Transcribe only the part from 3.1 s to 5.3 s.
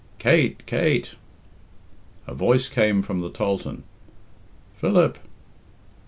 the tholthan. "Philip!"